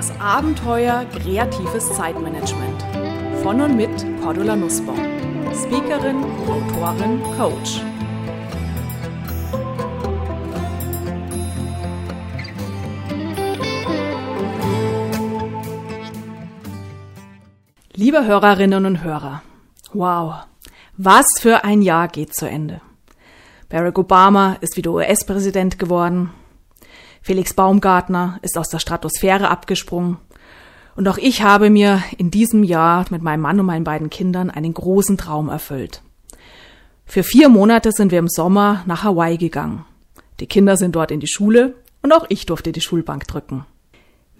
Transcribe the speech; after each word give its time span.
Das 0.00 0.18
Abenteuer 0.18 1.04
kreatives 1.14 1.92
Zeitmanagement. 1.94 2.82
Von 3.42 3.60
und 3.60 3.76
mit 3.76 3.90
Cordula 4.22 4.56
Nussbaum. 4.56 4.96
Speakerin, 5.52 6.24
Autorin, 6.48 7.20
Coach. 7.36 7.82
Liebe 17.92 18.24
Hörerinnen 18.24 18.86
und 18.86 19.04
Hörer, 19.04 19.42
wow, 19.92 20.46
was 20.96 21.26
für 21.38 21.62
ein 21.64 21.82
Jahr 21.82 22.08
geht 22.08 22.34
zu 22.34 22.48
Ende. 22.48 22.80
Barack 23.68 23.98
Obama 23.98 24.56
ist 24.62 24.78
wieder 24.78 24.92
US-Präsident 24.92 25.78
geworden. 25.78 26.30
Felix 27.22 27.54
Baumgartner 27.54 28.38
ist 28.42 28.56
aus 28.56 28.68
der 28.68 28.78
Stratosphäre 28.78 29.48
abgesprungen. 29.48 30.18
Und 30.96 31.08
auch 31.08 31.18
ich 31.18 31.42
habe 31.42 31.70
mir 31.70 32.02
in 32.18 32.30
diesem 32.30 32.64
Jahr 32.64 33.06
mit 33.10 33.22
meinem 33.22 33.40
Mann 33.40 33.60
und 33.60 33.66
meinen 33.66 33.84
beiden 33.84 34.10
Kindern 34.10 34.50
einen 34.50 34.74
großen 34.74 35.16
Traum 35.16 35.48
erfüllt. 35.48 36.02
Für 37.06 37.22
vier 37.22 37.48
Monate 37.48 37.92
sind 37.92 38.12
wir 38.12 38.18
im 38.18 38.28
Sommer 38.28 38.82
nach 38.86 39.04
Hawaii 39.04 39.36
gegangen. 39.36 39.84
Die 40.40 40.46
Kinder 40.46 40.76
sind 40.76 40.96
dort 40.96 41.10
in 41.10 41.20
die 41.20 41.28
Schule 41.28 41.74
und 42.02 42.12
auch 42.12 42.26
ich 42.28 42.46
durfte 42.46 42.72
die 42.72 42.80
Schulbank 42.80 43.26
drücken 43.26 43.64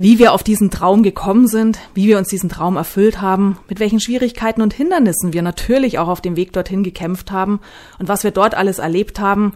wie 0.01 0.19
wir 0.19 0.33
auf 0.33 0.43
diesen 0.43 0.71
Traum 0.71 1.03
gekommen 1.03 1.47
sind, 1.47 1.79
wie 1.93 2.09
wir 2.09 2.17
uns 2.17 2.29
diesen 2.29 2.49
Traum 2.49 2.79
erfüllt 2.79 3.21
haben, 3.21 3.59
mit 3.69 3.81
welchen 3.81 4.01
Schwierigkeiten 4.01 4.63
und 4.63 4.73
Hindernissen 4.73 5.35
wir 5.35 5.43
natürlich 5.43 5.99
auch 5.99 6.09
auf 6.09 6.23
dem 6.23 6.37
Weg 6.37 6.55
dorthin 6.55 6.83
gekämpft 6.83 7.31
haben 7.31 7.61
und 7.99 8.09
was 8.09 8.25
wir 8.25 8.31
dort 8.31 8.55
alles 8.55 8.79
erlebt 8.79 9.21
haben, 9.21 9.53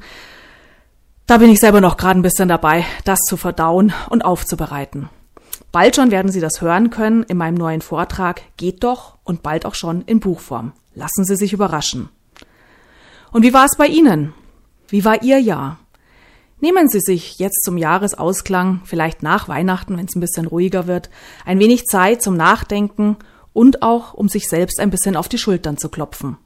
da 1.27 1.39
bin 1.39 1.51
ich 1.51 1.61
selber 1.61 1.81
noch 1.81 1.97
gerade 1.97 2.19
ein 2.19 2.23
bisschen 2.23 2.49
dabei, 2.49 2.85
das 3.05 3.21
zu 3.21 3.37
verdauen 3.37 3.93
und 4.11 4.25
aufzubereiten. 4.25 5.09
Bald 5.73 5.97
schon 5.97 6.11
werden 6.11 6.31
Sie 6.31 6.41
das 6.41 6.61
hören 6.61 6.91
können 6.91 7.23
in 7.25 7.37
meinem 7.37 7.55
neuen 7.55 7.81
Vortrag 7.81 8.43
Geht 8.57 8.85
doch 8.85 9.17
und 9.25 9.43
bald 9.43 9.67
auch 9.67 9.75
schon 9.75 10.03
in 10.03 10.21
Buchform. 10.21 10.73
Lassen 10.95 11.25
Sie 11.25 11.37
sich 11.37 11.53
überraschen. 11.53 12.11
Und 13.33 13.43
wie 13.43 13.53
war 13.53 13.65
es 13.65 13.77
bei 13.77 13.87
Ihnen? 13.87 14.33
Wie 14.89 15.05
war 15.05 15.23
Ihr 15.23 15.41
Jahr? 15.41 15.79
Nehmen 16.61 16.89
Sie 16.89 17.01
sich 17.01 17.39
jetzt 17.39 17.65
zum 17.65 17.77
Jahresausklang, 17.77 18.83
vielleicht 18.85 19.23
nach 19.23 19.49
Weihnachten, 19.49 19.97
wenn 19.97 20.07
es 20.07 20.15
ein 20.15 20.21
bisschen 20.21 20.47
ruhiger 20.47 20.87
wird, 20.87 21.11
ein 21.45 21.59
wenig 21.59 21.87
Zeit 21.87 22.23
zum 22.23 22.37
Nachdenken 22.37 23.17
und 23.53 23.83
auch, 23.83 24.15
um 24.15 24.29
sich 24.29 24.49
selbst 24.49 24.79
ein 24.79 24.91
bisschen 24.91 25.17
auf 25.17 25.29
die 25.29 25.39
Schultern 25.39 25.77
zu 25.77 25.89
klopfen. 25.89 26.37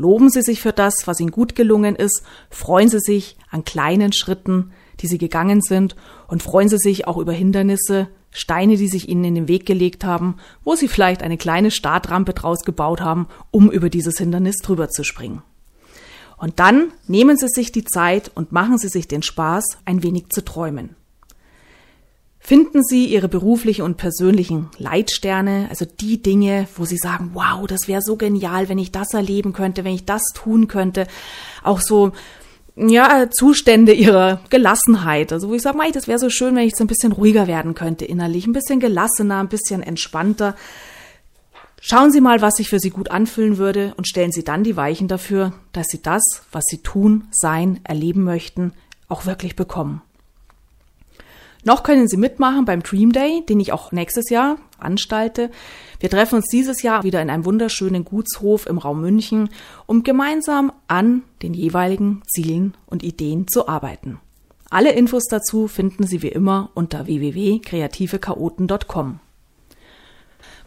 Loben 0.00 0.30
Sie 0.30 0.40
sich 0.40 0.62
für 0.62 0.72
das, 0.72 1.06
was 1.06 1.20
Ihnen 1.20 1.30
gut 1.30 1.54
gelungen 1.54 1.94
ist, 1.94 2.22
freuen 2.48 2.88
Sie 2.88 3.00
sich 3.00 3.36
an 3.50 3.64
kleinen 3.64 4.14
Schritten, 4.14 4.72
die 5.00 5.06
Sie 5.06 5.18
gegangen 5.18 5.60
sind 5.60 5.94
und 6.26 6.42
freuen 6.42 6.70
Sie 6.70 6.78
sich 6.78 7.06
auch 7.06 7.18
über 7.18 7.32
Hindernisse, 7.32 8.08
Steine, 8.30 8.78
die 8.78 8.88
sich 8.88 9.10
Ihnen 9.10 9.24
in 9.24 9.34
den 9.34 9.48
Weg 9.48 9.66
gelegt 9.66 10.02
haben, 10.02 10.36
wo 10.64 10.74
Sie 10.74 10.88
vielleicht 10.88 11.22
eine 11.22 11.36
kleine 11.36 11.70
Startrampe 11.70 12.32
draus 12.32 12.60
gebaut 12.60 13.02
haben, 13.02 13.28
um 13.50 13.70
über 13.70 13.90
dieses 13.90 14.16
Hindernis 14.16 14.56
drüber 14.62 14.88
zu 14.88 15.04
springen. 15.04 15.42
Und 16.38 16.60
dann 16.60 16.92
nehmen 17.06 17.36
Sie 17.36 17.48
sich 17.48 17.70
die 17.70 17.84
Zeit 17.84 18.30
und 18.34 18.52
machen 18.52 18.78
Sie 18.78 18.88
sich 18.88 19.06
den 19.06 19.22
Spaß, 19.22 19.76
ein 19.84 20.02
wenig 20.02 20.30
zu 20.30 20.42
träumen. 20.42 20.96
Finden 22.42 22.82
Sie 22.82 23.04
Ihre 23.04 23.28
beruflichen 23.28 23.82
und 23.82 23.98
persönlichen 23.98 24.70
Leitsterne, 24.78 25.66
also 25.68 25.84
die 25.84 26.22
Dinge, 26.22 26.66
wo 26.74 26.86
Sie 26.86 26.96
sagen, 26.96 27.30
wow, 27.34 27.66
das 27.66 27.86
wäre 27.86 28.00
so 28.02 28.16
genial, 28.16 28.68
wenn 28.68 28.78
ich 28.78 28.90
das 28.90 29.12
erleben 29.12 29.52
könnte, 29.52 29.84
wenn 29.84 29.94
ich 29.94 30.06
das 30.06 30.22
tun 30.34 30.66
könnte. 30.66 31.06
Auch 31.62 31.80
so, 31.80 32.12
ja, 32.76 33.28
Zustände 33.30 33.92
Ihrer 33.92 34.40
Gelassenheit. 34.48 35.32
Also 35.32 35.50
wo 35.50 35.54
ich 35.54 35.62
sage, 35.62 35.78
das 35.92 36.08
wäre 36.08 36.18
so 36.18 36.30
schön, 36.30 36.56
wenn 36.56 36.66
ich 36.66 36.76
so 36.76 36.82
ein 36.82 36.88
bisschen 36.88 37.12
ruhiger 37.12 37.46
werden 37.46 37.74
könnte 37.74 38.06
innerlich, 38.06 38.46
ein 38.46 38.54
bisschen 38.54 38.80
gelassener, 38.80 39.38
ein 39.38 39.48
bisschen 39.48 39.82
entspannter. 39.82 40.56
Schauen 41.82 42.10
Sie 42.10 42.20
mal, 42.20 42.40
was 42.40 42.56
sich 42.56 42.68
für 42.68 42.80
Sie 42.80 42.90
gut 42.90 43.10
anfühlen 43.10 43.58
würde 43.58 43.94
und 43.96 44.08
stellen 44.08 44.32
Sie 44.32 44.44
dann 44.44 44.64
die 44.64 44.76
Weichen 44.76 45.08
dafür, 45.08 45.52
dass 45.72 45.88
Sie 45.88 46.02
das, 46.02 46.22
was 46.52 46.64
Sie 46.66 46.78
tun, 46.78 47.28
sein, 47.30 47.80
erleben 47.84 48.24
möchten, 48.24 48.72
auch 49.08 49.26
wirklich 49.26 49.56
bekommen. 49.56 50.02
Noch 51.64 51.82
können 51.82 52.08
Sie 52.08 52.16
mitmachen 52.16 52.64
beim 52.64 52.82
Dream 52.82 53.12
Day, 53.12 53.44
den 53.46 53.60
ich 53.60 53.72
auch 53.72 53.92
nächstes 53.92 54.30
Jahr 54.30 54.56
anstalte. 54.78 55.50
Wir 55.98 56.08
treffen 56.08 56.36
uns 56.36 56.46
dieses 56.50 56.82
Jahr 56.82 57.04
wieder 57.04 57.20
in 57.20 57.28
einem 57.28 57.44
wunderschönen 57.44 58.04
Gutshof 58.04 58.64
im 58.66 58.78
Raum 58.78 59.02
München, 59.02 59.50
um 59.86 60.02
gemeinsam 60.02 60.72
an 60.88 61.22
den 61.42 61.52
jeweiligen 61.52 62.22
Zielen 62.26 62.74
und 62.86 63.02
Ideen 63.02 63.46
zu 63.46 63.68
arbeiten. 63.68 64.18
Alle 64.70 64.92
Infos 64.92 65.24
dazu 65.24 65.68
finden 65.68 66.06
Sie 66.06 66.22
wie 66.22 66.28
immer 66.28 66.70
unter 66.74 67.06
www.kreativechaoten.com. 67.06 69.18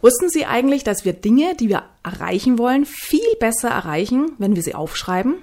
Wussten 0.02 0.28
Sie 0.28 0.44
eigentlich, 0.44 0.84
dass 0.84 1.06
wir 1.06 1.14
Dinge, 1.14 1.56
die 1.58 1.70
wir 1.70 1.84
erreichen 2.02 2.58
wollen, 2.58 2.84
viel 2.84 3.34
besser 3.40 3.70
erreichen, 3.70 4.32
wenn 4.38 4.54
wir 4.54 4.62
sie 4.62 4.74
aufschreiben? 4.74 5.36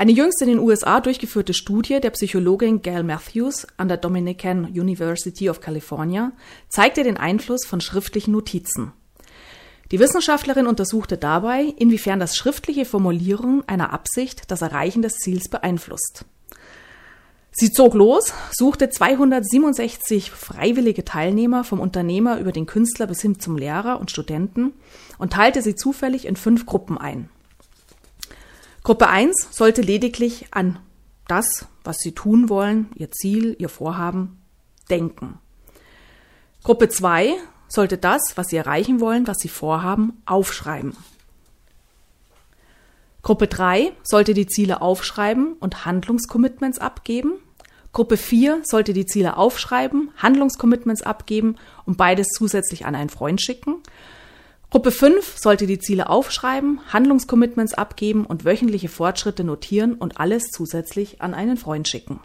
Eine 0.00 0.12
jüngst 0.12 0.40
in 0.40 0.48
den 0.48 0.60
USA 0.60 0.98
durchgeführte 1.02 1.52
Studie 1.52 2.00
der 2.00 2.08
Psychologin 2.08 2.80
Gail 2.80 3.02
Matthews 3.02 3.66
an 3.76 3.88
der 3.88 3.98
Dominican 3.98 4.64
University 4.64 5.50
of 5.50 5.60
California 5.60 6.32
zeigte 6.70 7.04
den 7.04 7.18
Einfluss 7.18 7.66
von 7.66 7.82
schriftlichen 7.82 8.32
Notizen. 8.32 8.92
Die 9.90 9.98
Wissenschaftlerin 9.98 10.66
untersuchte 10.66 11.18
dabei, 11.18 11.74
inwiefern 11.76 12.18
das 12.18 12.34
schriftliche 12.34 12.86
Formulieren 12.86 13.62
einer 13.66 13.92
Absicht 13.92 14.50
das 14.50 14.62
Erreichen 14.62 15.02
des 15.02 15.16
Ziels 15.18 15.50
beeinflusst. 15.50 16.24
Sie 17.50 17.70
zog 17.70 17.92
los, 17.92 18.32
suchte 18.52 18.88
267 18.88 20.30
freiwillige 20.30 21.04
Teilnehmer 21.04 21.62
vom 21.62 21.78
Unternehmer 21.78 22.38
über 22.38 22.52
den 22.52 22.64
Künstler 22.64 23.06
bis 23.06 23.20
hin 23.20 23.38
zum 23.38 23.58
Lehrer 23.58 24.00
und 24.00 24.10
Studenten 24.10 24.72
und 25.18 25.34
teilte 25.34 25.60
sie 25.60 25.74
zufällig 25.74 26.24
in 26.24 26.36
fünf 26.36 26.64
Gruppen 26.64 26.96
ein. 26.96 27.28
Gruppe 28.82 29.08
1 29.08 29.48
sollte 29.50 29.82
lediglich 29.82 30.46
an 30.52 30.78
das, 31.28 31.66
was 31.84 31.98
sie 31.98 32.12
tun 32.12 32.48
wollen, 32.48 32.90
ihr 32.94 33.10
Ziel, 33.10 33.54
ihr 33.58 33.68
Vorhaben, 33.68 34.40
denken. 34.88 35.38
Gruppe 36.64 36.88
2 36.88 37.36
sollte 37.68 37.98
das, 37.98 38.20
was 38.36 38.48
sie 38.48 38.56
erreichen 38.56 39.00
wollen, 39.00 39.26
was 39.26 39.38
sie 39.38 39.48
vorhaben, 39.48 40.22
aufschreiben. 40.26 40.96
Gruppe 43.22 43.46
3 43.46 43.92
sollte 44.02 44.34
die 44.34 44.46
Ziele 44.46 44.80
aufschreiben 44.80 45.54
und 45.54 45.84
Handlungscommitments 45.84 46.78
abgeben. 46.78 47.34
Gruppe 47.92 48.16
4 48.16 48.62
sollte 48.64 48.92
die 48.92 49.06
Ziele 49.06 49.36
aufschreiben, 49.36 50.10
Handlungscommitments 50.16 51.02
abgeben 51.02 51.56
und 51.84 51.96
beides 51.96 52.28
zusätzlich 52.28 52.86
an 52.86 52.94
einen 52.94 53.10
Freund 53.10 53.40
schicken. 53.42 53.76
Gruppe 54.70 54.92
5 54.92 55.36
sollte 55.36 55.66
die 55.66 55.80
Ziele 55.80 56.08
aufschreiben, 56.08 56.80
Handlungscommitments 56.92 57.74
abgeben 57.74 58.24
und 58.24 58.44
wöchentliche 58.44 58.88
Fortschritte 58.88 59.42
notieren 59.42 59.94
und 59.94 60.20
alles 60.20 60.44
zusätzlich 60.50 61.20
an 61.20 61.34
einen 61.34 61.56
Freund 61.56 61.88
schicken. 61.88 62.20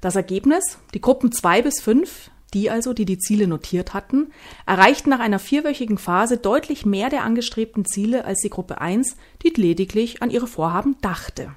Das 0.00 0.16
Ergebnis? 0.16 0.78
Die 0.94 1.00
Gruppen 1.00 1.30
2 1.30 1.62
bis 1.62 1.80
5 1.80 2.30
die 2.54 2.70
also, 2.70 2.94
die 2.94 3.04
die 3.04 3.18
Ziele 3.18 3.46
notiert 3.46 3.92
hatten, 3.94 4.32
erreichten 4.66 5.10
nach 5.10 5.20
einer 5.20 5.38
vierwöchigen 5.38 5.98
Phase 5.98 6.38
deutlich 6.38 6.86
mehr 6.86 7.10
der 7.10 7.24
angestrebten 7.24 7.84
Ziele 7.84 8.24
als 8.24 8.40
die 8.40 8.48
Gruppe 8.48 8.80
1, 8.80 9.16
die 9.42 9.50
lediglich 9.50 10.22
an 10.22 10.30
ihre 10.30 10.46
Vorhaben 10.46 10.96
dachte. 11.02 11.52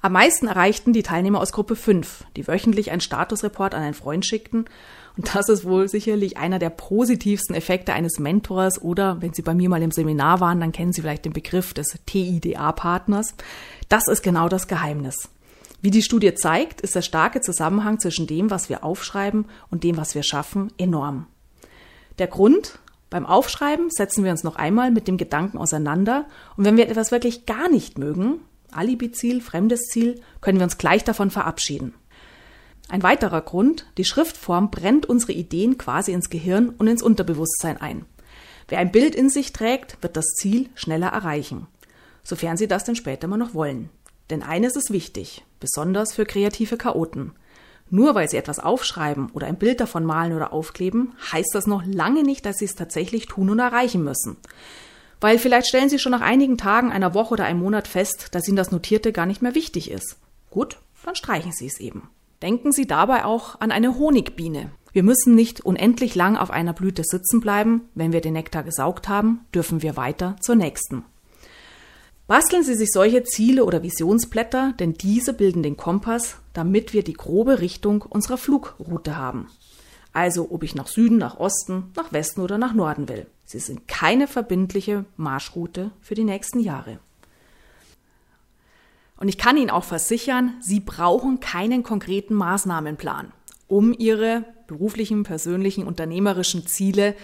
Am 0.00 0.12
meisten 0.12 0.46
erreichten 0.46 0.92
die 0.92 1.02
Teilnehmer 1.02 1.40
aus 1.40 1.52
Gruppe 1.52 1.74
5, 1.74 2.24
die 2.36 2.46
wöchentlich 2.46 2.92
einen 2.92 3.00
Statusreport 3.00 3.74
an 3.74 3.82
einen 3.82 3.94
Freund 3.94 4.24
schickten. 4.24 4.66
Und 5.16 5.34
das 5.34 5.48
ist 5.48 5.64
wohl 5.64 5.88
sicherlich 5.88 6.36
einer 6.36 6.60
der 6.60 6.70
positivsten 6.70 7.56
Effekte 7.56 7.92
eines 7.92 8.20
Mentors 8.20 8.80
oder, 8.80 9.20
wenn 9.20 9.34
Sie 9.34 9.42
bei 9.42 9.54
mir 9.54 9.68
mal 9.68 9.82
im 9.82 9.90
Seminar 9.90 10.38
waren, 10.38 10.60
dann 10.60 10.70
kennen 10.70 10.92
Sie 10.92 11.00
vielleicht 11.00 11.24
den 11.24 11.32
Begriff 11.32 11.74
des 11.74 11.98
TIDA-Partners. 12.06 13.34
Das 13.88 14.06
ist 14.06 14.22
genau 14.22 14.48
das 14.48 14.68
Geheimnis. 14.68 15.30
Wie 15.82 15.90
die 15.90 16.02
Studie 16.02 16.34
zeigt, 16.34 16.80
ist 16.80 16.94
der 16.94 17.02
starke 17.02 17.40
Zusammenhang 17.40 17.98
zwischen 17.98 18.28
dem, 18.28 18.50
was 18.50 18.68
wir 18.68 18.84
aufschreiben 18.84 19.46
und 19.70 19.82
dem, 19.82 19.96
was 19.96 20.14
wir 20.14 20.22
schaffen, 20.22 20.72
enorm. 20.78 21.26
Der 22.20 22.28
Grund, 22.28 22.78
beim 23.10 23.26
Aufschreiben 23.26 23.90
setzen 23.90 24.22
wir 24.22 24.30
uns 24.30 24.44
noch 24.44 24.56
einmal 24.56 24.92
mit 24.92 25.08
dem 25.08 25.16
Gedanken 25.16 25.58
auseinander 25.58 26.26
und 26.56 26.64
wenn 26.64 26.76
wir 26.76 26.88
etwas 26.88 27.10
wirklich 27.10 27.46
gar 27.46 27.68
nicht 27.68 27.98
mögen, 27.98 28.40
Alibi-Ziel, 28.72 29.40
fremdes 29.40 29.82
Ziel, 29.88 30.20
können 30.40 30.58
wir 30.58 30.64
uns 30.64 30.78
gleich 30.78 31.04
davon 31.04 31.30
verabschieden. 31.30 31.94
Ein 32.88 33.02
weiterer 33.02 33.42
Grund, 33.42 33.86
die 33.98 34.04
Schriftform 34.04 34.70
brennt 34.70 35.06
unsere 35.06 35.32
Ideen 35.32 35.76
quasi 35.76 36.12
ins 36.12 36.30
Gehirn 36.30 36.70
und 36.70 36.86
ins 36.86 37.02
Unterbewusstsein 37.02 37.78
ein. 37.78 38.06
Wer 38.68 38.78
ein 38.78 38.92
Bild 38.92 39.14
in 39.14 39.30
sich 39.30 39.52
trägt, 39.52 40.02
wird 40.02 40.16
das 40.16 40.26
Ziel 40.34 40.68
schneller 40.74 41.08
erreichen, 41.08 41.66
sofern 42.22 42.56
Sie 42.56 42.68
das 42.68 42.84
denn 42.84 42.96
später 42.96 43.26
mal 43.26 43.36
noch 43.36 43.54
wollen. 43.54 43.90
Denn 44.30 44.42
eines 44.42 44.76
ist 44.76 44.90
wichtig, 44.90 45.44
besonders 45.60 46.14
für 46.14 46.26
kreative 46.26 46.76
Chaoten. 46.76 47.32
Nur 47.90 48.14
weil 48.14 48.28
sie 48.28 48.36
etwas 48.36 48.58
aufschreiben 48.58 49.30
oder 49.32 49.46
ein 49.46 49.56
Bild 49.56 49.80
davon 49.80 50.04
malen 50.04 50.34
oder 50.34 50.52
aufkleben, 50.52 51.14
heißt 51.32 51.54
das 51.54 51.66
noch 51.66 51.82
lange 51.86 52.22
nicht, 52.22 52.44
dass 52.44 52.58
sie 52.58 52.66
es 52.66 52.74
tatsächlich 52.74 53.26
tun 53.26 53.48
und 53.48 53.58
erreichen 53.58 54.04
müssen. 54.04 54.36
Weil 55.20 55.38
vielleicht 55.38 55.68
stellen 55.68 55.88
sie 55.88 55.98
schon 55.98 56.12
nach 56.12 56.20
einigen 56.20 56.58
Tagen, 56.58 56.92
einer 56.92 57.14
Woche 57.14 57.34
oder 57.34 57.44
einem 57.44 57.60
Monat 57.60 57.88
fest, 57.88 58.28
dass 58.32 58.46
ihnen 58.46 58.56
das 58.56 58.70
Notierte 58.70 59.12
gar 59.12 59.26
nicht 59.26 59.42
mehr 59.42 59.54
wichtig 59.54 59.90
ist. 59.90 60.16
Gut, 60.50 60.78
dann 61.04 61.16
streichen 61.16 61.52
sie 61.52 61.66
es 61.66 61.80
eben. 61.80 62.08
Denken 62.42 62.70
Sie 62.70 62.86
dabei 62.86 63.24
auch 63.24 63.60
an 63.60 63.72
eine 63.72 63.98
Honigbiene. 63.98 64.70
Wir 64.92 65.02
müssen 65.02 65.34
nicht 65.34 65.60
unendlich 65.60 66.14
lang 66.14 66.36
auf 66.36 66.50
einer 66.50 66.72
Blüte 66.72 67.02
sitzen 67.04 67.40
bleiben. 67.40 67.88
Wenn 67.94 68.12
wir 68.12 68.20
den 68.20 68.34
Nektar 68.34 68.62
gesaugt 68.62 69.08
haben, 69.08 69.44
dürfen 69.52 69.82
wir 69.82 69.96
weiter 69.96 70.36
zur 70.40 70.54
nächsten. 70.54 71.04
Basteln 72.28 72.62
Sie 72.62 72.74
sich 72.74 72.90
solche 72.92 73.24
Ziele 73.24 73.64
oder 73.64 73.82
Visionsblätter, 73.82 74.74
denn 74.78 74.94
diese 74.94 75.32
bilden 75.32 75.62
den 75.62 75.76
Kompass, 75.76 76.36
damit 76.52 76.92
wir 76.92 77.02
die 77.02 77.14
grobe 77.14 77.60
Richtung 77.60 78.02
unserer 78.02 78.36
Flugroute 78.36 79.16
haben. 79.16 79.48
Also 80.12 80.48
ob 80.50 80.62
ich 80.62 80.74
nach 80.74 80.88
Süden, 80.88 81.18
nach 81.18 81.38
Osten, 81.38 81.90
nach 81.96 82.12
Westen 82.12 82.40
oder 82.40 82.58
nach 82.58 82.74
Norden 82.74 83.08
will. 83.08 83.26
Sie 83.48 83.60
sind 83.60 83.88
keine 83.88 84.28
verbindliche 84.28 85.06
Marschroute 85.16 85.90
für 86.02 86.14
die 86.14 86.24
nächsten 86.24 86.60
Jahre. 86.60 86.98
Und 89.16 89.28
ich 89.28 89.38
kann 89.38 89.56
Ihnen 89.56 89.70
auch 89.70 89.84
versichern, 89.84 90.58
Sie 90.60 90.80
brauchen 90.80 91.40
keinen 91.40 91.82
konkreten 91.82 92.34
Maßnahmenplan, 92.34 93.32
um 93.66 93.94
Ihre 93.94 94.44
beruflichen, 94.66 95.22
persönlichen, 95.22 95.86
unternehmerischen 95.86 96.66
Ziele, 96.66 97.14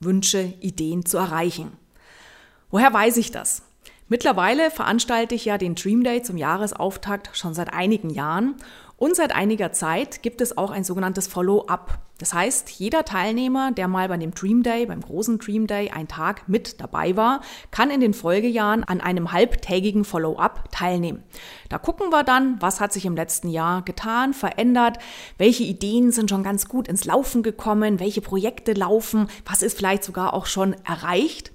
Wünsche, 0.00 0.54
Ideen 0.60 1.04
zu 1.04 1.18
erreichen. 1.18 1.72
Woher 2.70 2.94
weiß 2.94 3.18
ich 3.18 3.30
das? 3.30 3.60
Mittlerweile 4.08 4.70
veranstalte 4.70 5.34
ich 5.34 5.44
ja 5.44 5.58
den 5.58 5.74
Dream 5.74 6.02
Day 6.02 6.22
zum 6.22 6.38
Jahresauftakt 6.38 7.36
schon 7.36 7.52
seit 7.52 7.74
einigen 7.74 8.08
Jahren 8.08 8.54
und 8.96 9.16
seit 9.16 9.34
einiger 9.34 9.72
Zeit 9.72 10.22
gibt 10.22 10.40
es 10.40 10.56
auch 10.56 10.70
ein 10.70 10.82
sogenanntes 10.82 11.26
Follow-up. 11.26 12.03
Das 12.18 12.32
heißt, 12.32 12.70
jeder 12.70 13.04
Teilnehmer, 13.04 13.72
der 13.72 13.88
mal 13.88 14.08
bei 14.08 14.16
dem 14.16 14.32
Dream 14.32 14.62
Day, 14.62 14.86
beim 14.86 15.00
großen 15.00 15.38
Dream 15.38 15.66
Day, 15.66 15.90
einen 15.90 16.06
Tag 16.06 16.48
mit 16.48 16.80
dabei 16.80 17.16
war, 17.16 17.40
kann 17.72 17.90
in 17.90 18.00
den 18.00 18.14
Folgejahren 18.14 18.84
an 18.84 19.00
einem 19.00 19.32
halbtägigen 19.32 20.04
Follow-up 20.04 20.70
teilnehmen. 20.70 21.24
Da 21.68 21.78
gucken 21.78 22.10
wir 22.10 22.22
dann, 22.22 22.56
was 22.60 22.80
hat 22.80 22.92
sich 22.92 23.04
im 23.04 23.16
letzten 23.16 23.48
Jahr 23.48 23.82
getan, 23.82 24.32
verändert, 24.32 24.98
welche 25.38 25.64
Ideen 25.64 26.12
sind 26.12 26.30
schon 26.30 26.44
ganz 26.44 26.68
gut 26.68 26.86
ins 26.86 27.04
Laufen 27.04 27.42
gekommen, 27.42 27.98
welche 27.98 28.20
Projekte 28.20 28.74
laufen, 28.74 29.26
was 29.44 29.62
ist 29.62 29.76
vielleicht 29.76 30.04
sogar 30.04 30.34
auch 30.34 30.46
schon 30.46 30.76
erreicht. 30.84 31.50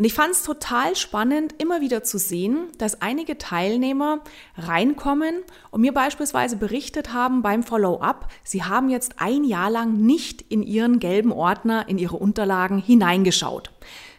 Und 0.00 0.06
ich 0.06 0.14
fand 0.14 0.30
es 0.30 0.44
total 0.44 0.96
spannend, 0.96 1.56
immer 1.58 1.82
wieder 1.82 2.02
zu 2.02 2.16
sehen, 2.16 2.68
dass 2.78 3.02
einige 3.02 3.36
Teilnehmer 3.36 4.20
reinkommen 4.56 5.42
und 5.70 5.82
mir 5.82 5.92
beispielsweise 5.92 6.56
berichtet 6.56 7.12
haben 7.12 7.42
beim 7.42 7.62
Follow-up, 7.62 8.28
sie 8.42 8.64
haben 8.64 8.88
jetzt 8.88 9.16
ein 9.18 9.44
Jahr 9.44 9.68
lang 9.68 9.98
nicht 9.98 10.40
in 10.40 10.62
ihren 10.62 11.00
gelben 11.00 11.32
Ordner, 11.32 11.86
in 11.86 11.98
ihre 11.98 12.16
Unterlagen 12.16 12.78
hineingeschaut. 12.78 13.72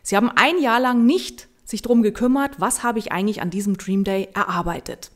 Sie 0.03 0.15
haben 0.15 0.29
ein 0.29 0.59
Jahr 0.59 0.79
lang 0.79 1.07
nicht 1.07 1.47
sich 1.65 1.81
darum 1.81 2.03
gekümmert, 2.03 2.59
was 2.59 2.83
habe 2.83 2.99
ich 2.99 3.11
eigentlich 3.11 3.41
an 3.41 3.49
diesem 3.49 3.75
Dream 3.75 4.03
Day 4.03 4.29
erarbeitet. 4.35 5.09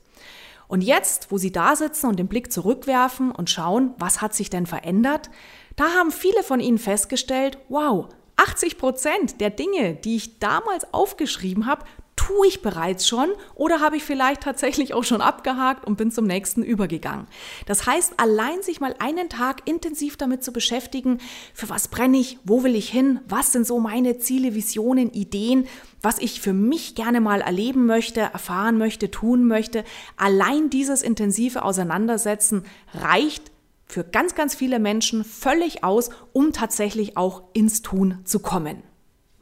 Und 0.67 0.81
jetzt, 0.81 1.31
wo 1.31 1.37
sie 1.37 1.51
da 1.51 1.75
sitzen 1.75 2.07
und 2.07 2.17
den 2.17 2.27
Blick 2.27 2.51
zurückwerfen 2.51 3.29
und 3.29 3.51
schauen, 3.51 3.93
was 3.99 4.19
hat 4.19 4.33
sich 4.33 4.49
denn 4.49 4.65
verändert, 4.65 5.29
da 5.75 5.89
haben 5.89 6.09
viele 6.09 6.41
von 6.41 6.59
ihnen 6.59 6.79
festgestellt, 6.79 7.59
wow, 7.69 8.09
80 8.37 8.77
Prozent 8.77 9.41
der 9.41 9.49
Dinge, 9.49 9.95
die 9.95 10.17
ich 10.17 10.39
damals 10.39 10.93
aufgeschrieben 10.93 11.65
habe, 11.65 11.85
tue 12.15 12.47
ich 12.47 12.61
bereits 12.61 13.07
schon 13.07 13.29
oder 13.55 13.81
habe 13.81 13.97
ich 13.97 14.03
vielleicht 14.03 14.41
tatsächlich 14.41 14.93
auch 14.93 15.03
schon 15.03 15.21
abgehakt 15.21 15.85
und 15.85 15.97
bin 15.97 16.11
zum 16.11 16.25
nächsten 16.25 16.63
übergegangen. 16.63 17.27
Das 17.65 17.85
heißt, 17.85 18.13
allein 18.17 18.61
sich 18.61 18.79
mal 18.79 18.95
einen 18.99 19.29
Tag 19.29 19.67
intensiv 19.67 20.17
damit 20.17 20.43
zu 20.43 20.51
beschäftigen, 20.51 21.19
für 21.53 21.69
was 21.69 21.87
brenne 21.87 22.17
ich, 22.17 22.39
wo 22.43 22.63
will 22.63 22.75
ich 22.75 22.89
hin, 22.89 23.19
was 23.27 23.51
sind 23.51 23.67
so 23.67 23.79
meine 23.79 24.17
Ziele, 24.17 24.55
Visionen, 24.55 25.11
Ideen, 25.11 25.67
was 26.01 26.19
ich 26.19 26.41
für 26.41 26.53
mich 26.53 26.95
gerne 26.95 27.19
mal 27.19 27.41
erleben 27.41 27.85
möchte, 27.85 28.21
erfahren 28.21 28.77
möchte, 28.77 29.11
tun 29.11 29.45
möchte. 29.45 29.83
Allein 30.17 30.69
dieses 30.69 31.01
intensive 31.01 31.63
Auseinandersetzen 31.63 32.63
reicht 32.93 33.51
für 33.85 34.03
ganz, 34.03 34.35
ganz 34.35 34.55
viele 34.55 34.79
Menschen 34.79 35.23
völlig 35.23 35.83
aus, 35.83 36.09
um 36.33 36.53
tatsächlich 36.53 37.17
auch 37.17 37.43
ins 37.53 37.81
Tun 37.81 38.19
zu 38.25 38.39
kommen. 38.39 38.83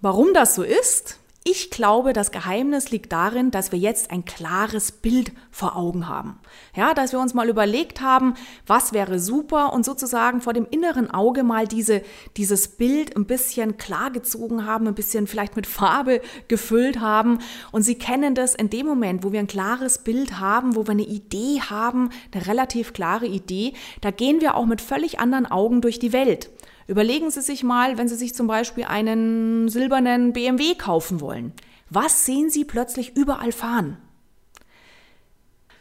Warum 0.01 0.33
das 0.33 0.55
so 0.55 0.63
ist, 0.63 1.19
ich 1.45 1.69
glaube, 1.69 2.13
das 2.13 2.31
Geheimnis 2.31 2.91
liegt 2.91 3.11
darin, 3.11 3.51
dass 3.51 3.73
wir 3.73 3.79
jetzt 3.79 4.11
ein 4.11 4.23
klares 4.23 4.93
Bild 4.93 5.33
vor 5.51 5.75
Augen 5.75 6.07
haben. 6.07 6.39
Ja, 6.73 6.93
dass 6.93 7.11
wir 7.11 7.19
uns 7.19 7.33
mal 7.33 7.49
überlegt 7.49 7.99
haben, 7.99 8.35
was 8.65 8.93
wäre 8.93 9.19
super 9.19 9.73
und 9.73 9.83
sozusagen 9.83 10.39
vor 10.39 10.53
dem 10.53 10.65
inneren 10.71 11.11
Auge 11.11 11.43
mal 11.43 11.67
diese, 11.67 12.01
dieses 12.37 12.69
Bild 12.69 13.17
ein 13.17 13.25
bisschen 13.25 13.75
klargezogen 13.75 14.65
haben, 14.65 14.87
ein 14.87 14.95
bisschen 14.95 15.27
vielleicht 15.27 15.57
mit 15.57 15.67
Farbe 15.67 16.21
gefüllt 16.47 17.01
haben. 17.01 17.39
Und 17.73 17.81
Sie 17.81 17.95
kennen 17.95 18.35
das 18.35 18.55
in 18.55 18.69
dem 18.69 18.85
Moment, 18.85 19.25
wo 19.25 19.33
wir 19.33 19.41
ein 19.41 19.47
klares 19.47 19.97
Bild 19.97 20.39
haben, 20.39 20.77
wo 20.77 20.87
wir 20.87 20.91
eine 20.91 21.03
Idee 21.03 21.59
haben, 21.59 22.09
eine 22.33 22.47
relativ 22.47 22.93
klare 22.93 23.25
Idee, 23.25 23.73
da 23.99 24.11
gehen 24.11 24.39
wir 24.39 24.55
auch 24.55 24.65
mit 24.65 24.79
völlig 24.79 25.19
anderen 25.19 25.45
Augen 25.45 25.81
durch 25.81 25.99
die 25.99 26.13
Welt. 26.13 26.49
Überlegen 26.87 27.31
Sie 27.31 27.41
sich 27.41 27.63
mal, 27.63 27.97
wenn 27.97 28.07
Sie 28.07 28.15
sich 28.15 28.33
zum 28.33 28.47
Beispiel 28.47 28.85
einen 28.85 29.69
silbernen 29.69 30.33
BMW 30.33 30.75
kaufen 30.75 31.21
wollen. 31.21 31.53
Was 31.89 32.25
sehen 32.25 32.49
Sie 32.49 32.65
plötzlich 32.65 33.15
überall 33.15 33.51
fahren? 33.51 33.97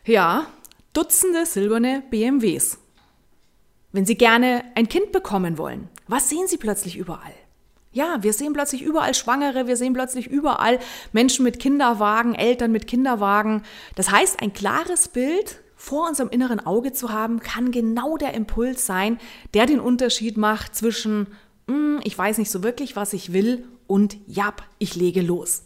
Ja, 0.05 0.47
Dutzende 0.93 1.47
silberne 1.47 2.03
BMWs. 2.11 2.77
Wenn 3.93 4.05
Sie 4.05 4.17
gerne 4.17 4.63
ein 4.75 4.89
Kind 4.89 5.11
bekommen 5.11 5.57
wollen, 5.57 5.89
was 6.07 6.29
sehen 6.29 6.47
Sie 6.47 6.59
plötzlich 6.59 6.99
überall? 6.99 7.33
Ja, 7.93 8.23
wir 8.23 8.35
sehen 8.35 8.53
plötzlich 8.53 8.83
überall 8.83 9.15
Schwangere, 9.15 9.67
wir 9.67 9.77
sehen 9.77 9.95
plötzlich 9.95 10.27
überall 10.27 10.79
Menschen 11.13 11.45
mit 11.45 11.59
Kinderwagen, 11.59 12.35
Eltern 12.35 12.73
mit 12.73 12.87
Kinderwagen. 12.87 13.63
Das 13.95 14.11
heißt, 14.11 14.43
ein 14.43 14.53
klares 14.53 15.09
Bild 15.09 15.61
vor 15.83 16.07
unserem 16.07 16.31
inneren 16.31 16.65
Auge 16.65 16.93
zu 16.93 17.11
haben, 17.11 17.41
kann 17.41 17.73
genau 17.73 18.17
der 18.17 18.35
Impuls 18.35 18.87
sein, 18.87 19.19
der 19.53 19.67
den 19.67 19.81
Unterschied 19.81 20.37
macht 20.37 20.77
zwischen, 20.77 21.27
mm, 21.67 21.97
ich 22.05 22.17
weiß 22.17 22.39
nicht 22.39 22.53
so 22.53 22.63
wirklich, 22.63 22.95
was 22.95 23.13
ich 23.13 23.33
will 23.33 23.67
und 23.89 24.17
ja, 24.29 24.55
ich 24.79 24.95
lege 24.95 25.23
los. 25.23 25.65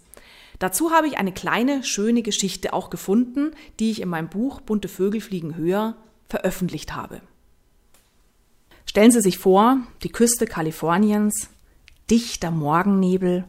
Dazu 0.58 0.90
habe 0.90 1.06
ich 1.06 1.18
eine 1.18 1.32
kleine, 1.32 1.84
schöne 1.84 2.22
Geschichte 2.22 2.72
auch 2.72 2.88
gefunden, 2.88 3.50
die 3.78 3.90
ich 3.90 4.00
in 4.00 4.08
meinem 4.08 4.30
Buch 4.30 4.62
Bunte 4.62 4.88
Vögel 4.88 5.20
fliegen 5.20 5.54
höher 5.54 5.98
veröffentlicht 6.30 6.94
habe. 6.94 7.20
Stellen 8.86 9.10
Sie 9.10 9.20
sich 9.20 9.36
vor, 9.36 9.80
die 10.02 10.08
Küste 10.08 10.46
Kaliforniens, 10.46 11.50
dichter 12.10 12.50
Morgennebel, 12.50 13.44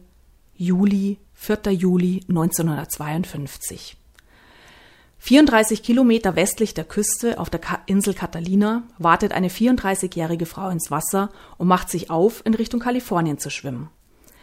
Juli, 0.54 1.16
4. 1.32 1.72
Juli 1.72 2.20
1952. 2.28 3.96
34 5.18 5.82
Kilometer 5.82 6.36
westlich 6.36 6.74
der 6.74 6.84
Küste 6.84 7.38
auf 7.38 7.50
der 7.50 7.60
Insel 7.86 8.14
Catalina 8.14 8.84
wartet 8.98 9.32
eine 9.32 9.48
34-jährige 9.48 10.46
Frau 10.46 10.70
ins 10.70 10.90
Wasser 10.90 11.30
und 11.58 11.68
macht 11.68 11.90
sich 11.90 12.08
auf, 12.08 12.42
in 12.46 12.54
Richtung 12.54 12.80
Kalifornien 12.80 13.38
zu 13.38 13.50
schwimmen. 13.50 13.90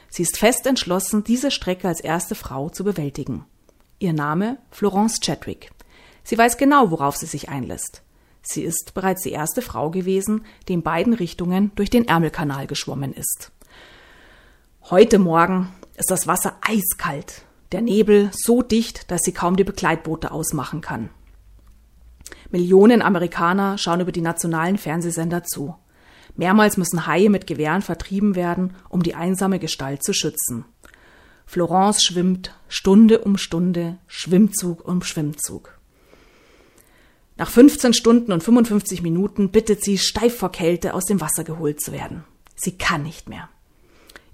Sie 0.10 0.22
ist 0.22 0.38
fest 0.38 0.67
entschlossen, 0.67 1.24
diese 1.24 1.50
Strecke 1.50 1.88
als 1.88 2.01
erste 2.01 2.36
Frau 2.36 2.70
zu 2.70 2.84
bewältigen. 2.84 3.46
Ihr 4.00 4.13
Name 4.13 4.58
Florence 4.70 5.20
Chadwick. 5.22 5.72
Sie 6.24 6.38
weiß 6.38 6.58
genau, 6.58 6.91
worauf 6.91 7.15
sie 7.15 7.25
sich 7.25 7.50
einlässt. 7.50 8.03
Sie 8.41 8.62
ist 8.62 8.94
bereits 8.94 9.24
die 9.24 9.32
erste 9.32 9.62
Frau 9.62 9.89
gewesen, 9.89 10.46
die 10.67 10.74
in 10.74 10.84
beiden 10.84 11.13
Richtungen 11.13 11.72
durch 11.75 11.89
den 11.89 12.08
Ärmelkanal 12.08 12.67
geschwommen 12.67 13.13
ist. 13.13 13.51
Heute 14.89 15.17
Morgen 15.20 15.74
ist 15.96 16.12
das 16.12 16.27
Wasser 16.27 16.58
eiskalt 16.62 17.45
der 17.72 17.81
Nebel 17.81 18.29
so 18.34 18.62
dicht, 18.62 19.10
dass 19.12 19.22
sie 19.22 19.34
kaum 19.34 19.55
die 19.55 19.63
Begleitboote 19.63 20.31
ausmachen 20.31 20.81
kann. 20.81 21.10
Millionen 22.51 23.01
Amerikaner 23.01 23.77
schauen 23.77 24.01
über 24.01 24.12
die 24.12 24.22
nationalen 24.22 24.77
Fernsehsender 24.77 25.43
zu. 25.43 25.75
Mehrmals 26.36 26.77
müssen 26.77 27.07
Haie 27.07 27.29
mit 27.29 27.48
Gewehren 27.48 27.81
vertrieben 27.81 28.36
werden, 28.36 28.74
um 28.89 29.03
die 29.03 29.15
einsame 29.15 29.60
Gestalt 29.60 30.03
zu 30.03 30.13
schützen. 30.13 30.65
Florence 31.45 32.03
schwimmt 32.03 32.55
Stunde 32.67 33.19
um 33.19 33.38
Stunde, 33.38 34.00
Schwimmzug 34.07 34.86
um 34.86 35.01
Schwimmzug. 35.03 35.77
Nach 37.38 37.50
15 37.50 37.93
Stunden 37.93 38.31
und 38.31 38.43
55 38.43 39.01
Minuten 39.01 39.50
bittet 39.50 39.84
sie 39.84 39.98
steif 39.98 40.38
vor 40.38 40.51
Kälte 40.51 40.93
aus 40.93 41.05
dem 41.05 41.22
Wasser 41.22 41.43
geholt 41.43 41.81
zu 41.81 41.91
werden. 41.91 42.24
Sie 42.55 42.77
kann 42.77 43.03
nicht 43.03 43.29
mehr. 43.29 43.50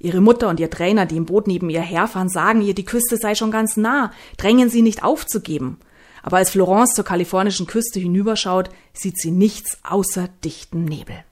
Ihre 0.02 0.22
Mutter 0.22 0.50
und 0.50 0.60
ihr 0.60 0.70
Trainer, 0.70 1.06
die 1.06 1.18
im 1.18 1.26
Boot 1.26 1.48
neben 1.48 1.70
ihr 1.70 1.82
herfahren, 1.82 2.30
sagen 2.30 2.62
ihr, 2.62 2.74
die 2.74 2.86
Küste 2.86 3.18
sei 3.18 3.36
schon 3.36 3.52
ganz 3.52 3.78
nah, 3.78 4.12
drängen 4.38 4.70
sie 4.70 4.82
nicht 4.82 5.04
aufzugeben. 5.04 5.80
Aber 6.24 6.38
als 6.38 6.50
Florence 6.50 6.94
zur 6.94 7.06
kalifornischen 7.06 7.68
Küste 7.68 8.00
hinüberschaut, 8.00 8.70
sieht 8.94 9.20
sie 9.20 9.32
nichts 9.32 9.78
außer 9.84 10.30
dichten 10.44 10.86
Nebel. 10.86 11.24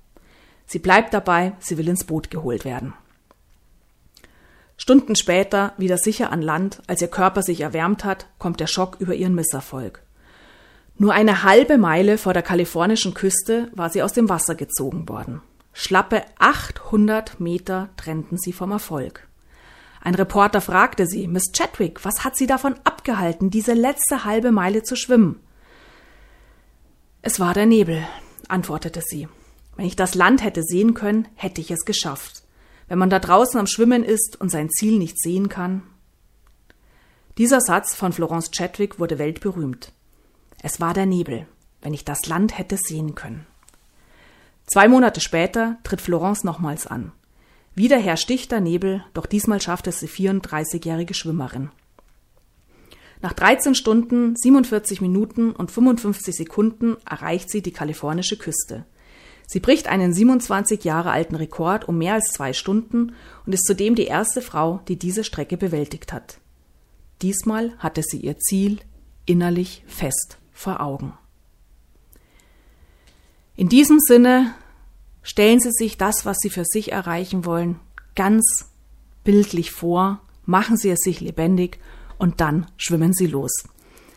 Sie 0.65 0.79
bleibt 0.79 1.13
dabei, 1.13 1.53
sie 1.59 1.77
will 1.77 1.87
ins 1.87 2.03
Boot 2.03 2.29
geholt 2.29 2.63
werden. 2.63 2.93
Stunden 4.77 5.15
später, 5.15 5.73
wieder 5.77 5.97
sicher 5.97 6.31
an 6.31 6.41
Land, 6.41 6.81
als 6.87 7.01
ihr 7.01 7.09
Körper 7.09 7.41
sich 7.41 7.61
erwärmt 7.61 8.05
hat, 8.05 8.27
kommt 8.37 8.59
der 8.59 8.67
Schock 8.67 8.97
über 8.99 9.13
ihren 9.13 9.35
Misserfolg. 9.35 10.01
Nur 10.97 11.13
eine 11.13 11.43
halbe 11.43 11.77
Meile 11.77 12.17
vor 12.17 12.33
der 12.33 12.43
kalifornischen 12.43 13.13
Küste 13.13 13.69
war 13.73 13.89
sie 13.89 14.03
aus 14.03 14.13
dem 14.13 14.29
Wasser 14.29 14.55
gezogen 14.55 15.09
worden. 15.09 15.41
Schlappe 15.81 16.25
800 16.39 17.39
Meter 17.39 17.87
trennten 17.95 18.37
sie 18.37 18.51
vom 18.51 18.71
Erfolg. 18.71 19.29
Ein 20.01 20.13
Reporter 20.13 20.59
fragte 20.59 21.07
sie, 21.07 21.25
Miss 21.25 21.53
Chadwick, 21.53 22.03
was 22.03 22.25
hat 22.25 22.35
sie 22.35 22.47
davon 22.47 22.75
abgehalten, 22.83 23.49
diese 23.49 23.75
letzte 23.75 24.25
halbe 24.25 24.51
Meile 24.51 24.83
zu 24.83 24.97
schwimmen? 24.97 25.39
Es 27.21 27.39
war 27.39 27.53
der 27.53 27.65
Nebel, 27.65 28.05
antwortete 28.49 29.01
sie. 29.01 29.29
Wenn 29.77 29.85
ich 29.85 29.95
das 29.95 30.15
Land 30.15 30.43
hätte 30.43 30.63
sehen 30.63 30.95
können, 30.95 31.29
hätte 31.35 31.61
ich 31.61 31.71
es 31.71 31.85
geschafft. 31.85 32.43
Wenn 32.89 32.99
man 32.99 33.09
da 33.09 33.19
draußen 33.19 33.57
am 33.57 33.65
Schwimmen 33.65 34.03
ist 34.03 34.35
und 34.41 34.49
sein 34.49 34.69
Ziel 34.69 34.97
nicht 34.97 35.17
sehen 35.17 35.47
kann. 35.47 35.83
Dieser 37.37 37.61
Satz 37.61 37.95
von 37.95 38.11
Florence 38.11 38.51
Chadwick 38.51 38.99
wurde 38.99 39.17
weltberühmt. 39.17 39.93
Es 40.61 40.81
war 40.81 40.93
der 40.93 41.05
Nebel, 41.05 41.47
wenn 41.81 41.93
ich 41.93 42.03
das 42.03 42.25
Land 42.25 42.57
hätte 42.57 42.75
sehen 42.75 43.15
können. 43.15 43.47
Zwei 44.71 44.87
Monate 44.87 45.19
später 45.19 45.77
tritt 45.83 45.99
Florence 45.99 46.43
nochmals 46.43 46.85
an. 46.85 47.11
Wieder 47.73 47.97
herrscht 47.97 48.29
dichter 48.29 48.59
Nebel, 48.59 49.03
doch 49.15 49.25
diesmal 49.25 49.59
schafft 49.59 49.87
es 49.87 49.99
die 49.99 50.07
34-jährige 50.07 51.15
Schwimmerin. 51.15 51.71
Nach 53.23 53.33
13 53.33 53.73
Stunden, 53.73 54.35
47 54.35 55.01
Minuten 55.01 55.53
und 55.53 55.71
55 55.71 56.35
Sekunden 56.35 56.97
erreicht 57.09 57.49
sie 57.49 57.63
die 57.63 57.71
kalifornische 57.71 58.37
Küste. 58.37 58.85
Sie 59.47 59.59
bricht 59.59 59.87
einen 59.87 60.13
27 60.13 60.83
Jahre 60.83 61.09
alten 61.09 61.33
Rekord 61.33 61.87
um 61.87 61.97
mehr 61.97 62.13
als 62.13 62.27
zwei 62.27 62.53
Stunden 62.53 63.13
und 63.47 63.53
ist 63.53 63.65
zudem 63.65 63.95
die 63.95 64.05
erste 64.05 64.43
Frau, 64.43 64.81
die 64.87 64.97
diese 64.97 65.23
Strecke 65.23 65.57
bewältigt 65.57 66.13
hat. 66.13 66.37
Diesmal 67.23 67.73
hatte 67.79 68.03
sie 68.03 68.19
ihr 68.19 68.37
Ziel 68.37 68.77
innerlich 69.25 69.83
fest 69.87 70.37
vor 70.53 70.79
Augen. 70.79 71.13
In 73.59 73.67
diesem 73.67 73.99
Sinne 73.99 74.53
stellen 75.29 75.59
Sie 75.59 75.71
sich 75.71 75.95
das, 75.95 76.25
was 76.25 76.37
Sie 76.39 76.49
für 76.49 76.65
sich 76.65 76.91
erreichen 76.91 77.45
wollen, 77.45 77.79
ganz 78.15 78.65
bildlich 79.23 79.69
vor, 79.69 80.21
machen 80.47 80.75
Sie 80.75 80.89
es 80.89 81.01
sich 81.01 81.21
lebendig 81.21 81.77
und 82.17 82.41
dann 82.41 82.65
schwimmen 82.77 83.13
Sie 83.13 83.27
los. 83.27 83.51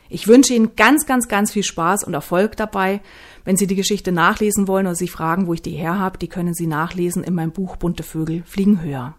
Ich 0.08 0.26
wünsche 0.26 0.54
Ihnen 0.54 0.74
ganz, 0.74 1.04
ganz, 1.04 1.28
ganz 1.28 1.52
viel 1.52 1.64
Spaß 1.64 2.04
und 2.04 2.14
Erfolg 2.14 2.56
dabei. 2.56 3.02
Wenn 3.44 3.58
Sie 3.58 3.66
die 3.66 3.76
Geschichte 3.76 4.10
nachlesen 4.10 4.68
wollen 4.68 4.86
oder 4.86 4.94
sich 4.94 5.10
fragen, 5.10 5.46
wo 5.46 5.52
ich 5.52 5.60
die 5.60 5.72
her 5.72 5.98
habe, 5.98 6.16
die 6.16 6.28
können 6.28 6.54
Sie 6.54 6.66
nachlesen 6.66 7.22
in 7.24 7.34
meinem 7.34 7.52
Buch 7.52 7.76
Bunte 7.76 8.04
Vögel 8.04 8.42
fliegen 8.46 8.80
höher. 8.80 9.14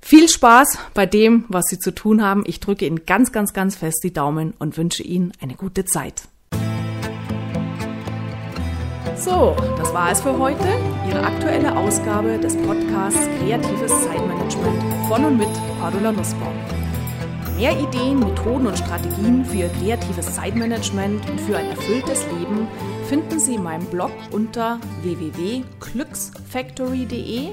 Viel 0.00 0.28
Spaß 0.28 0.78
bei 0.92 1.06
dem, 1.06 1.44
was 1.48 1.66
Sie 1.68 1.78
zu 1.78 1.94
tun 1.94 2.20
haben. 2.20 2.42
Ich 2.46 2.58
drücke 2.58 2.84
Ihnen 2.84 3.06
ganz, 3.06 3.30
ganz, 3.30 3.52
ganz 3.52 3.76
fest 3.76 4.00
die 4.02 4.12
Daumen 4.12 4.54
und 4.58 4.76
wünsche 4.76 5.04
Ihnen 5.04 5.32
eine 5.40 5.54
gute 5.54 5.84
Zeit. 5.84 6.22
So, 9.18 9.56
das 9.78 9.94
war 9.94 10.12
es 10.12 10.20
für 10.20 10.38
heute. 10.38 10.68
Ihre 11.08 11.22
aktuelle 11.22 11.74
Ausgabe 11.76 12.38
des 12.38 12.54
Podcasts 12.56 13.26
Kreatives 13.38 14.04
Zeitmanagement 14.04 14.82
von 15.08 15.24
und 15.24 15.38
mit 15.38 15.48
Cordula 15.80 16.12
Nussbaum. 16.12 16.52
Mehr 17.56 17.72
Ideen, 17.72 18.20
Methoden 18.20 18.66
und 18.66 18.76
Strategien 18.76 19.42
für 19.44 19.56
Ihr 19.56 19.68
kreatives 19.68 20.34
Zeitmanagement 20.34 21.30
und 21.30 21.40
für 21.40 21.56
ein 21.56 21.70
erfülltes 21.70 22.26
Leben 22.26 22.68
finden 23.08 23.40
Sie 23.40 23.54
in 23.54 23.62
meinem 23.62 23.86
Blog 23.86 24.10
unter 24.32 24.78
www.glücksfactory.de, 25.02 27.52